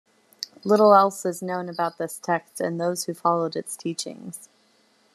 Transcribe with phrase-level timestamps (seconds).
[0.63, 4.49] Little else is known about this text and those who followed its teachings.